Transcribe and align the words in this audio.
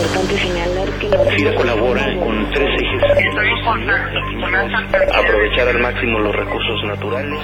importante 0.00 0.38
señalar 0.38 0.88
que 0.98 1.08
la 1.10 1.18
FIRA 1.18 1.54
colabora 1.56 2.04
con 2.18 2.50
tres 2.50 2.68
ejes. 2.80 3.02
Aprovechar 5.12 5.68
al 5.68 5.78
máximo 5.80 6.18
los 6.20 6.34
recursos 6.34 6.84
naturales. 6.86 7.38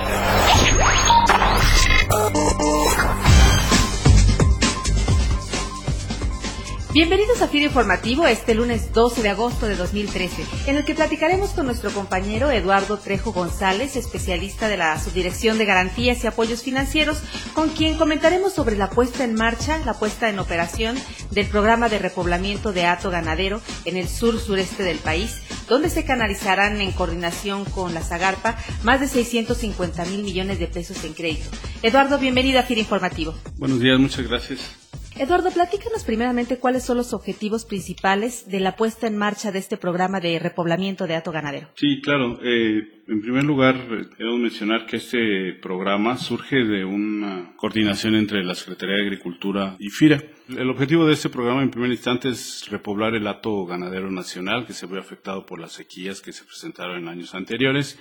Bienvenidos 6.96 7.42
a 7.42 7.48
FIRA 7.48 7.66
Informativo 7.66 8.26
este 8.26 8.54
lunes 8.54 8.94
12 8.94 9.20
de 9.20 9.28
agosto 9.28 9.66
de 9.66 9.76
2013, 9.76 10.46
en 10.66 10.76
el 10.76 10.84
que 10.86 10.94
platicaremos 10.94 11.50
con 11.50 11.66
nuestro 11.66 11.90
compañero 11.90 12.50
Eduardo 12.50 12.96
Trejo 12.96 13.34
González, 13.34 13.96
especialista 13.96 14.66
de 14.66 14.78
la 14.78 14.98
Subdirección 14.98 15.58
de 15.58 15.66
Garantías 15.66 16.24
y 16.24 16.26
Apoyos 16.26 16.62
Financieros, 16.62 17.18
con 17.52 17.68
quien 17.68 17.98
comentaremos 17.98 18.54
sobre 18.54 18.78
la 18.78 18.88
puesta 18.88 19.24
en 19.24 19.34
marcha, 19.34 19.78
la 19.84 19.92
puesta 19.92 20.30
en 20.30 20.38
operación 20.38 20.96
del 21.32 21.46
programa 21.48 21.90
de 21.90 21.98
repoblamiento 21.98 22.72
de 22.72 22.86
hato 22.86 23.10
ganadero 23.10 23.60
en 23.84 23.98
el 23.98 24.08
sur 24.08 24.40
sureste 24.40 24.82
del 24.82 24.96
país, 24.96 25.42
donde 25.68 25.90
se 25.90 26.06
canalizarán 26.06 26.80
en 26.80 26.92
coordinación 26.92 27.66
con 27.66 27.92
la 27.92 28.00
Zagarpa 28.00 28.56
más 28.84 29.00
de 29.00 29.08
650 29.08 30.02
mil 30.06 30.22
millones 30.22 30.58
de 30.58 30.66
pesos 30.66 31.04
en 31.04 31.12
crédito. 31.12 31.50
Eduardo, 31.82 32.18
bienvenido 32.18 32.58
a 32.58 32.62
FIRA 32.62 32.80
Informativo. 32.80 33.34
Buenos 33.58 33.80
días, 33.80 33.98
muchas 33.98 34.26
gracias. 34.26 34.85
Eduardo, 35.18 35.50
platícanos 35.50 36.04
primeramente 36.04 36.58
cuáles 36.58 36.84
son 36.84 36.98
los 36.98 37.14
objetivos 37.14 37.64
principales 37.64 38.50
de 38.50 38.60
la 38.60 38.76
puesta 38.76 39.06
en 39.06 39.16
marcha 39.16 39.50
de 39.50 39.58
este 39.58 39.78
programa 39.78 40.20
de 40.20 40.38
repoblamiento 40.38 41.06
de 41.06 41.14
hato 41.14 41.32
ganadero. 41.32 41.68
Sí, 41.74 42.02
claro. 42.02 42.38
Eh, 42.42 43.02
en 43.08 43.22
primer 43.22 43.44
lugar, 43.44 43.76
debo 44.18 44.36
mencionar 44.36 44.84
que 44.84 44.96
este 44.96 45.54
programa 45.62 46.18
surge 46.18 46.56
de 46.56 46.84
una 46.84 47.54
coordinación 47.56 48.14
entre 48.14 48.44
la 48.44 48.54
Secretaría 48.54 48.96
de 48.96 49.04
Agricultura 49.04 49.76
y 49.78 49.88
FIRA. 49.88 50.22
El 50.50 50.68
objetivo 50.68 51.06
de 51.06 51.14
este 51.14 51.30
programa 51.30 51.62
en 51.62 51.70
primer 51.70 51.90
instante 51.90 52.28
es 52.28 52.68
repoblar 52.68 53.14
el 53.14 53.26
hato 53.26 53.64
ganadero 53.64 54.10
nacional 54.10 54.66
que 54.66 54.74
se 54.74 54.86
ve 54.86 54.98
afectado 54.98 55.46
por 55.46 55.58
las 55.58 55.72
sequías 55.72 56.20
que 56.20 56.32
se 56.32 56.44
presentaron 56.44 56.98
en 56.98 57.08
años 57.08 57.34
anteriores 57.34 57.98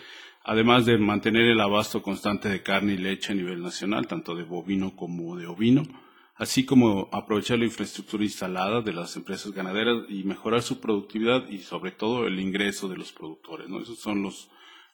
además 0.47 0.85
de 0.85 1.00
mantener 1.00 1.45
el 1.45 1.59
abasto 1.59 2.03
constante 2.03 2.50
de 2.50 2.61
carne 2.61 2.94
y 2.94 2.97
leche 2.97 3.31
a 3.31 3.35
nivel 3.35 3.63
nacional, 3.63 4.05
tanto 4.05 4.35
de 4.35 4.44
bovino 4.44 4.95
como 4.95 5.35
de 5.35 5.47
ovino 5.47 6.05
así 6.36 6.66
como 6.66 7.09
aprovechar 7.11 7.59
la 7.59 7.66
infraestructura 7.66 8.23
instalada 8.23 8.81
de 8.81 8.94
las 8.94 9.16
empresas 9.16 9.52
ganaderas 9.52 10.03
y 10.09 10.23
mejorar 10.23 10.61
su 10.61 10.80
productividad 10.80 11.47
y 11.50 11.59
sobre 11.59 11.91
todo 11.91 12.28
el 12.28 12.39
ingreso 12.39 12.88
de 12.89 12.97
los 12.97 13.11
productores. 13.11 13.69
¿no? 13.69 13.81
Esos 13.81 14.00
son 14.00 14.22
los, 14.22 14.50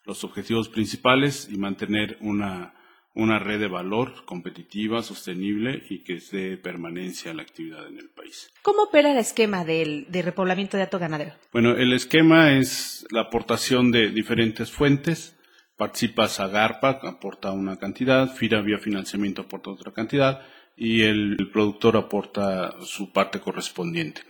los 0.06 0.24
objetivos 0.24 0.70
principales 0.70 1.50
y 1.52 1.58
mantener 1.58 2.18
una, 2.22 2.74
una 3.14 3.40
red 3.40 3.60
de 3.60 3.68
valor 3.68 4.24
competitiva, 4.26 5.02
sostenible 5.02 5.84
y 5.90 6.04
que 6.04 6.20
dé 6.32 6.58
permanencia 6.58 7.32
a 7.32 7.34
la 7.34 7.42
actividad 7.42 7.88
en 7.88 7.98
el 7.98 8.10
país. 8.10 8.52
¿Cómo 8.62 8.84
opera 8.84 9.12
el 9.12 9.18
esquema 9.18 9.66
del, 9.66 10.06
de 10.10 10.22
repoblamiento 10.22 10.78
de 10.78 10.84
hato 10.84 11.00
ganadero? 11.00 11.34
Bueno, 11.52 11.72
el 11.76 11.92
esquema 11.94 12.54
es 12.58 13.06
la 13.10 13.22
aportación 13.22 13.92
de 13.92 14.12
diferentes 14.12 14.72
fuentes. 14.72 15.38
Participa 15.76 16.28
Zagarpa, 16.28 17.00
aporta 17.02 17.52
una 17.52 17.78
cantidad, 17.78 18.32
FIRA 18.36 18.62
vía 18.62 18.78
financiamiento 18.78 19.42
aporta 19.42 19.72
otra 19.72 19.92
cantidad, 19.92 20.42
y 20.76 21.02
el, 21.04 21.38
productor 21.52 21.98
aporta 21.98 22.76
su 22.82 23.12
parte 23.12 23.40
correspondiente. 23.40 24.22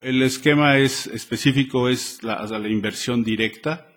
El 0.00 0.22
esquema 0.22 0.78
es 0.78 1.06
específico, 1.08 1.88
es 1.88 2.22
la, 2.22 2.46
inversión 2.68 3.24
directa, 3.24 3.88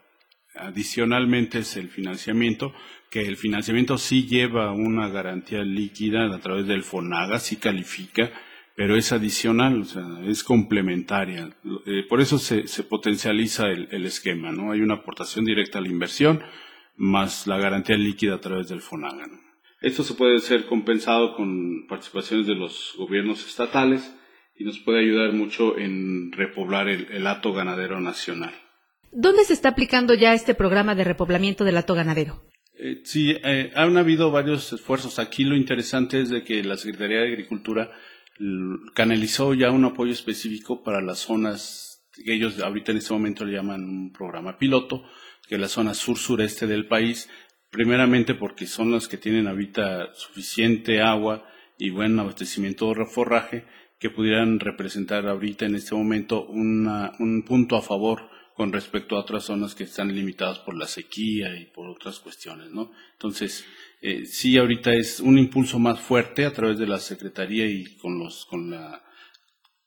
adicionalmente 0.56 1.60
es 1.60 1.78
el 1.78 1.90
financiamiento, 1.90 2.74
que 3.10 3.22
el 3.22 3.38
financiamiento 3.38 3.98
sí 3.98 4.26
lleva 4.26 4.72
una 4.72 5.10
garantía 5.10 5.64
líquida 5.64 6.34
a 6.34 6.40
través 6.40 6.66
del 6.66 6.84
FONAGA, 6.84 7.40
sí 7.40 7.58
califica, 7.58 8.32
pero 8.76 8.96
es 8.96 9.12
adicional, 9.12 9.82
o 9.82 9.86
sea, 9.86 10.08
es 10.26 10.44
complementaria. 10.44 11.50
Eh, 11.86 12.04
por 12.08 12.22
eso 12.22 12.40
se, 12.40 12.64
potencializa 12.84 13.68
el, 13.68 14.06
esquema, 14.06 14.52
¿no? 14.52 14.72
Hay 14.72 14.82
una 14.82 14.96
aportación 14.96 15.46
directa 15.46 15.78
a 15.78 15.82
la 15.82 15.90
inversión 15.90 16.42
más 16.96 17.48
la 17.48 17.58
garantía 17.58 17.98
líquida 17.98 18.36
a 18.36 18.42
través 18.42 18.70
del 18.70 18.82
FONAGA. 18.82 19.28
Esto 19.82 20.04
se 20.04 20.14
puede 20.14 20.40
ser 20.40 20.68
compensado 20.68 21.36
con 21.36 21.88
participaciones 21.88 22.46
de 22.46 22.54
los 22.54 22.94
gobiernos 22.98 23.46
estatales 23.46 24.16
y 24.56 24.64
nos 24.64 24.78
puede 24.80 25.00
ayudar 25.00 25.34
mucho 25.34 25.78
en 25.78 26.32
repoblar 26.32 26.88
el, 26.88 27.26
hato 27.26 27.52
ganadero 27.52 28.00
nacional. 28.00 28.54
¿Dónde 29.12 29.44
se 29.44 29.54
está 29.54 29.70
aplicando 29.70 30.14
ya 30.14 30.34
este 30.36 30.54
programa 30.54 30.94
de 30.94 31.04
repoblamiento 31.04 31.64
del 31.64 31.78
hato 31.78 31.96
ganadero? 31.96 32.44
Eh, 32.76 33.02
sí, 33.04 33.36
eh, 33.44 33.72
han 33.76 33.98
habido 33.98 34.30
varios 34.30 34.72
esfuerzos. 34.72 35.18
Aquí 35.18 35.44
lo 35.44 35.56
interesante 35.56 36.22
es 36.22 36.30
de 36.30 36.44
que 36.44 36.64
la 36.64 36.78
Secretaría 36.78 37.22
de 37.22 37.28
Agricultura 37.28 37.92
canalizó 38.94 39.54
ya 39.54 39.72
un 39.72 39.86
apoyo 39.86 40.12
específico 40.12 40.84
para 40.84 41.02
las 41.02 41.20
zonas 41.20 41.92
que 42.24 42.34
ellos 42.34 42.60
ahorita 42.60 42.92
en 42.92 42.98
este 42.98 43.14
momento 43.14 43.46
le 43.46 43.54
llaman 43.54 43.84
un 43.84 44.12
programa 44.12 44.58
piloto, 44.58 45.04
que 45.48 45.56
es 45.56 45.62
la 45.62 45.68
zona 45.68 45.94
sur-sureste 45.94 46.68
del 46.68 46.88
país, 46.88 47.30
primeramente 47.72 48.36
porque 48.36 48.68
son 48.68 48.92
las 48.92 49.08
que 49.08 49.18
tienen 49.18 49.48
ahorita 49.48 50.14
suficiente 50.14 51.02
agua 51.02 51.48
y 51.78 51.90
buen 51.90 52.20
abastecimiento 52.20 52.94
de 52.94 53.06
forraje 53.06 53.66
que 53.98 54.10
pudieran 54.10 54.60
representar 54.60 55.28
ahorita 55.28 55.66
en 55.66 55.76
este 55.76 55.96
momento 55.96 56.46
un 56.46 57.44
punto 57.48 57.78
a 57.78 57.82
favor 57.82 58.30
con 58.56 58.74
respecto 58.74 59.16
a 59.16 59.22
otras 59.22 59.46
zonas 59.46 59.74
que 59.74 59.86
están 59.86 60.14
limitadas 60.14 60.60
por 60.60 60.76
la 60.76 60.86
sequía 60.86 61.56
y 61.56 61.66
por 61.66 61.90
otras 61.90 62.20
cuestiones, 62.20 62.70
¿no? 62.70 62.92
Entonces, 63.14 63.66
eh, 64.02 64.26
sí, 64.26 64.58
ahorita 64.58 64.94
es 64.94 65.20
un 65.20 65.40
impulso 65.40 65.80
más 65.80 66.00
fuerte 66.00 66.46
a 66.46 66.54
través 66.54 66.78
de 66.78 66.86
la 66.86 67.00
Secretaría 67.00 67.66
y 67.66 67.96
con 67.98 68.20
los 68.20 68.46
con 68.46 68.70
la 68.70 69.04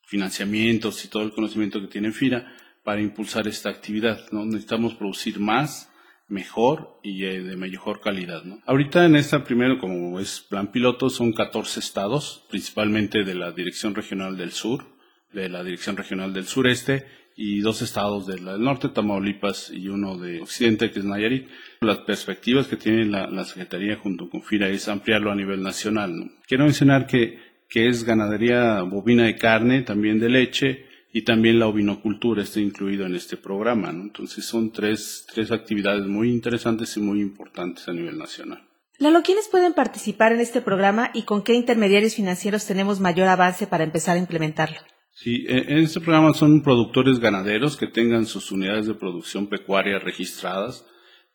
financiamientos 0.07 1.03
y 1.05 1.07
todo 1.07 1.23
el 1.23 1.31
conocimiento 1.31 1.81
que 1.81 1.87
tiene 1.87 2.11
FIRA 2.11 2.53
para 2.83 3.01
impulsar 3.01 3.47
esta 3.47 3.69
actividad, 3.69 4.29
¿no? 4.31 4.45
Necesitamos 4.45 4.95
producir 4.95 5.39
más 5.39 5.89
mejor 6.27 6.99
y 7.03 7.25
eh, 7.25 7.41
de 7.41 7.55
mejor 7.55 8.01
calidad. 8.01 8.43
Ahorita 8.65 9.05
en 9.05 9.15
esta 9.15 9.43
primero, 9.43 9.77
como 9.77 10.19
es 10.19 10.41
plan 10.41 10.71
piloto, 10.71 11.09
son 11.09 11.33
14 11.33 11.79
estados, 11.79 12.45
principalmente 12.49 13.23
de 13.23 13.35
la 13.35 13.51
Dirección 13.51 13.95
Regional 13.95 14.37
del 14.37 14.51
Sur, 14.51 14.85
de 15.33 15.49
la 15.49 15.63
Dirección 15.63 15.97
Regional 15.97 16.33
del 16.33 16.45
Sureste 16.45 17.05
y 17.35 17.59
dos 17.59 17.81
estados 17.81 18.25
del 18.27 18.45
norte, 18.63 18.89
Tamaulipas 18.89 19.69
y 19.69 19.89
uno 19.89 20.17
de 20.17 20.41
Occidente, 20.41 20.91
que 20.91 20.99
es 20.99 21.05
Nayarit. 21.05 21.49
Las 21.81 21.99
perspectivas 21.99 22.67
que 22.67 22.77
tiene 22.77 23.05
la, 23.05 23.43
Secretaría 23.43 23.97
junto 23.97 24.29
con 24.29 24.41
FIRA 24.41 24.69
es 24.69 24.87
ampliarlo 24.87 25.31
a 25.31 25.35
nivel 25.35 25.61
nacional. 25.61 26.31
Quiero 26.47 26.63
mencionar 26.63 27.07
que, 27.07 27.39
que 27.69 27.89
es 27.89 28.05
ganadería 28.05 28.81
bovina 28.83 29.25
de 29.25 29.35
carne, 29.35 29.81
también 29.81 30.19
de 30.19 30.29
leche, 30.29 30.85
y 31.15 31.21
también 31.21 31.59
la 31.59 31.67
ovinocultura 31.67 32.43
está 32.43 32.59
incluido 32.59 33.05
en 33.05 33.15
este 33.15 33.37
programa. 33.37 33.89
¿no? 33.93 34.01
Entonces 34.01 34.43
son 34.43 34.73
tres, 34.73 35.25
tres 35.33 35.49
actividades 35.49 36.05
muy 36.05 36.29
interesantes 36.29 36.97
y 36.97 36.99
muy 36.99 37.21
importantes 37.21 37.87
a 37.87 37.93
nivel 37.93 38.17
nacional. 38.17 38.67
Lalo, 38.99 39.23
¿quiénes 39.23 39.47
pueden 39.47 39.71
participar 39.71 40.33
en 40.33 40.41
este 40.41 40.59
programa 40.59 41.11
y 41.13 41.23
con 41.23 41.41
qué 41.41 41.53
intermediarios 41.53 42.15
financieros 42.15 42.65
tenemos 42.65 42.99
mayor 42.99 43.29
avance 43.29 43.65
para 43.65 43.85
empezar 43.85 44.17
a 44.17 44.19
implementarlo? 44.19 44.75
Sí, 45.13 45.45
e, 45.47 45.71
en 45.71 45.77
este 45.77 46.01
programa 46.01 46.33
son 46.33 46.61
productores 46.61 47.19
ganaderos 47.19 47.77
que 47.77 47.87
tengan 47.87 48.25
sus 48.25 48.51
unidades 48.51 48.85
de 48.85 48.95
producción 48.95 49.47
pecuaria 49.47 49.99
registradas, 49.99 50.85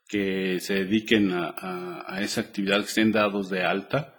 que 0.07 0.61
se 0.61 0.75
dediquen 0.75 1.33
a, 1.33 2.05
a 2.07 2.21
esa 2.21 2.43
actividad, 2.43 2.81
que 2.81 2.89
estén 2.89 3.13
dados 3.13 3.49
de 3.49 3.65
alta. 3.65 4.15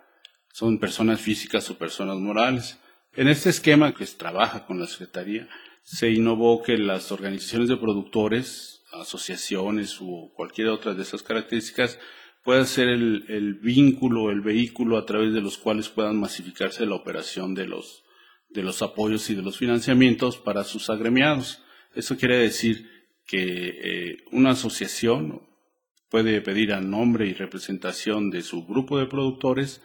Son 0.53 0.79
personas 0.79 1.21
físicas 1.21 1.69
o 1.69 1.77
personas 1.77 2.17
morales. 2.17 2.79
En 3.13 3.27
este 3.27 3.49
esquema 3.49 3.93
que 3.93 4.05
trabaja 4.05 4.65
con 4.65 4.79
la 4.79 4.87
Secretaría, 4.87 5.49
se 5.83 6.11
innovó 6.11 6.63
que 6.63 6.77
las 6.77 7.11
organizaciones 7.11 7.67
de 7.67 7.75
productores, 7.75 8.83
asociaciones 8.93 9.97
o 9.99 10.31
cualquier 10.33 10.69
otra 10.69 10.93
de 10.93 11.01
esas 11.01 11.21
características 11.21 11.99
puedan 12.43 12.65
ser 12.65 12.87
el, 12.87 13.25
el 13.27 13.55
vínculo, 13.55 14.31
el 14.31 14.41
vehículo 14.41 14.97
a 14.97 15.05
través 15.05 15.33
de 15.33 15.41
los 15.41 15.57
cuales 15.57 15.89
puedan 15.89 16.19
masificarse 16.19 16.85
la 16.85 16.95
operación 16.95 17.53
de 17.53 17.67
los, 17.67 18.03
de 18.49 18.63
los 18.63 18.81
apoyos 18.81 19.29
y 19.29 19.35
de 19.35 19.41
los 19.41 19.57
financiamientos 19.57 20.37
para 20.37 20.63
sus 20.63 20.89
agremiados. 20.89 21.61
Eso 21.93 22.15
quiere 22.17 22.37
decir 22.37 22.89
que 23.25 23.41
eh, 23.41 24.17
una 24.31 24.51
asociación 24.51 25.47
puede 26.09 26.41
pedir 26.41 26.73
a 26.73 26.81
nombre 26.81 27.27
y 27.27 27.33
representación 27.33 28.29
de 28.29 28.41
su 28.41 28.65
grupo 28.65 28.99
de 28.99 29.07
productores 29.07 29.81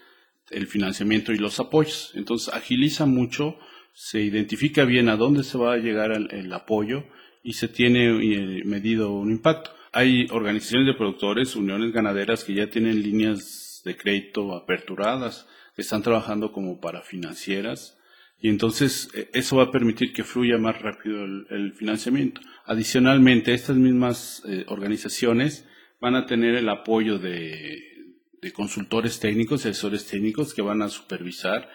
el 0.50 0.66
financiamiento 0.66 1.32
y 1.32 1.38
los 1.38 1.60
apoyos. 1.60 2.12
Entonces 2.14 2.52
agiliza 2.52 3.06
mucho, 3.06 3.58
se 3.92 4.20
identifica 4.20 4.84
bien 4.84 5.08
a 5.08 5.16
dónde 5.16 5.42
se 5.44 5.58
va 5.58 5.74
a 5.74 5.78
llegar 5.78 6.12
el, 6.12 6.52
apoyo 6.52 7.04
y 7.42 7.54
se 7.54 7.68
tiene 7.68 8.06
eh, 8.06 8.62
medido 8.64 9.12
un 9.12 9.30
impacto. 9.30 9.70
Hay 9.92 10.26
organizaciones 10.30 10.86
de 10.86 10.94
productores, 10.94 11.56
uniones 11.56 11.92
ganaderas 11.92 12.44
que 12.44 12.54
ya 12.54 12.68
tienen 12.68 13.02
líneas 13.02 13.82
de 13.84 13.96
crédito 13.96 14.54
aperturadas, 14.54 15.46
que 15.74 15.82
están 15.82 16.02
trabajando 16.02 16.52
como 16.52 16.80
para 16.80 17.02
financieras 17.02 17.96
y 18.40 18.48
entonces 18.48 19.08
eh, 19.14 19.30
eso 19.32 19.56
va 19.56 19.64
a 19.64 19.70
permitir 19.70 20.12
que 20.12 20.24
fluya 20.24 20.58
más 20.58 20.80
rápido 20.80 21.24
el, 21.24 21.72
financiamiento. 21.74 22.40
Adicionalmente, 22.64 23.54
estas 23.54 23.76
mismas 23.76 24.42
eh, 24.46 24.64
organizaciones 24.68 25.66
van 26.00 26.14
a 26.14 26.26
tener 26.26 26.54
el 26.54 26.68
apoyo 26.68 27.18
de 27.18 27.95
de 28.40 28.52
consultores 28.52 29.20
técnicos, 29.20 29.66
asesores 29.66 30.06
técnicos 30.06 30.54
que 30.54 30.62
van 30.62 30.82
a 30.82 30.88
supervisar 30.88 31.68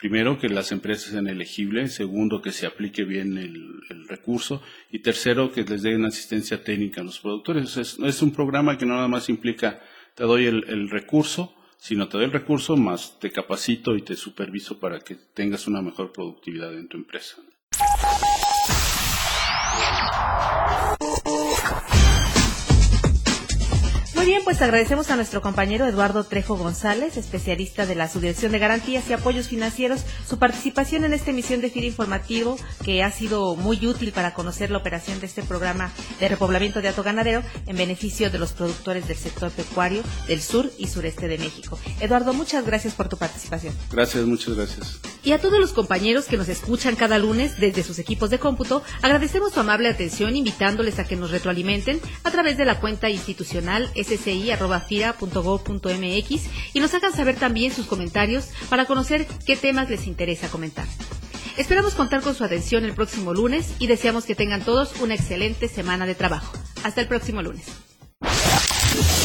primero, 0.00 0.38
que 0.38 0.48
las 0.48 0.72
empresas 0.72 1.12
sean 1.12 1.28
elegibles, 1.28 1.94
segundo, 1.94 2.40
que 2.40 2.52
se 2.52 2.66
aplique 2.66 3.04
bien 3.04 3.36
el, 3.36 4.06
recurso 4.08 4.62
y 4.90 5.00
tercero, 5.00 5.52
que 5.52 5.62
les 5.62 5.82
den 5.82 6.04
asistencia 6.04 6.64
técnica 6.64 7.00
a 7.00 7.04
los 7.04 7.20
productores. 7.20 7.76
Es, 7.76 7.98
es 7.98 8.22
un 8.22 8.32
programa 8.32 8.78
que 8.78 8.86
no 8.86 8.94
nada 8.94 9.08
más 9.08 9.28
implica 9.28 9.80
te 10.14 10.24
doy 10.24 10.46
el, 10.46 10.90
recurso, 10.90 11.54
sino 11.78 12.08
te 12.08 12.16
doy 12.16 12.26
el 12.26 12.32
recurso 12.32 12.76
más 12.76 13.18
te 13.20 13.30
capacito 13.30 13.94
y 13.94 14.02
te 14.02 14.16
superviso 14.16 14.78
para 14.78 15.00
que 15.00 15.14
tengas 15.14 15.66
una 15.66 15.82
mejor 15.82 16.12
productividad 16.12 16.74
en 16.74 16.88
tu 16.88 16.96
empresa. 16.96 17.36
Bien, 24.40 24.44
pues 24.44 24.62
agradecemos 24.62 25.10
a 25.10 25.16
nuestro 25.16 25.42
compañero 25.42 25.86
Eduardo 25.86 26.24
Trejo 26.24 26.56
González, 26.56 27.16
especialista 27.16 27.84
de 27.84 27.94
la 27.94 28.08
Subdirección 28.08 28.52
de 28.52 28.58
Garantías 28.58 29.08
y 29.08 29.12
Apoyos 29.12 29.48
Financieros, 29.48 30.04
su 30.26 30.38
participación 30.38 31.04
en 31.04 31.12
esta 31.12 31.30
emisión 31.30 31.60
de 31.60 31.68
FIRA 31.68 31.86
Informativo, 31.86 32.56
que 32.84 33.02
ha 33.02 33.10
sido 33.10 33.56
muy 33.56 33.84
útil 33.86 34.12
para 34.12 34.32
conocer 34.32 34.70
la 34.70 34.78
operación 34.78 35.20
de 35.20 35.26
este 35.26 35.42
programa 35.42 35.92
de 36.18 36.28
repoblamiento 36.28 36.80
de 36.80 36.88
ato 36.88 37.02
ganadero 37.02 37.42
en 37.66 37.76
beneficio 37.76 38.30
de 38.30 38.38
los 38.38 38.52
productores 38.52 39.06
del 39.08 39.16
sector 39.16 39.50
pecuario 39.50 40.02
del 40.26 40.40
sur 40.40 40.70
y 40.78 40.86
sureste 40.86 41.28
de 41.28 41.38
México. 41.38 41.78
Eduardo, 42.00 42.32
muchas 42.32 42.64
gracias 42.64 42.94
por 42.94 43.08
tu 43.08 43.16
participación. 43.16 43.74
Gracias, 43.90 44.24
muchas 44.24 44.54
gracias. 44.54 45.00
Y 45.22 45.32
a 45.32 45.38
todos 45.38 45.60
los 45.60 45.72
compañeros 45.72 46.26
que 46.26 46.36
nos 46.36 46.48
escuchan 46.48 46.96
cada 46.96 47.18
lunes 47.18 47.58
desde 47.58 47.82
sus 47.82 47.98
equipos 47.98 48.30
de 48.30 48.38
cómputo, 48.38 48.82
agradecemos 49.02 49.52
su 49.52 49.60
amable 49.60 49.88
atención 49.88 50.36
invitándoles 50.36 50.98
a 50.98 51.04
que 51.04 51.16
nos 51.16 51.30
retroalimenten 51.30 52.00
a 52.24 52.30
través 52.30 52.56
de 52.56 52.64
la 52.64 52.80
cuenta 52.80 53.10
institucional 53.10 53.90
sci.fira.gov.mx 53.94 56.74
y 56.74 56.80
nos 56.80 56.94
hagan 56.94 57.12
saber 57.12 57.36
también 57.36 57.72
sus 57.72 57.86
comentarios 57.86 58.48
para 58.68 58.86
conocer 58.86 59.26
qué 59.44 59.56
temas 59.56 59.90
les 59.90 60.06
interesa 60.06 60.48
comentar. 60.48 60.86
Esperamos 61.56 61.94
contar 61.94 62.22
con 62.22 62.34
su 62.34 62.44
atención 62.44 62.84
el 62.84 62.94
próximo 62.94 63.34
lunes 63.34 63.74
y 63.78 63.86
deseamos 63.86 64.24
que 64.24 64.34
tengan 64.34 64.62
todos 64.62 65.00
una 65.00 65.14
excelente 65.14 65.68
semana 65.68 66.06
de 66.06 66.14
trabajo. 66.14 66.56
Hasta 66.82 67.02
el 67.02 67.08
próximo 67.08 67.42
lunes. 67.42 67.66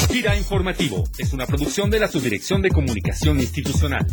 Fira 0.10 0.36
Informativo 0.36 1.04
es 1.18 1.34
una 1.34 1.46
producción 1.46 1.90
de 1.90 2.00
la 2.00 2.08
Subdirección 2.08 2.62
de 2.62 2.70
Comunicación 2.70 3.40
Institucional. 3.40 4.06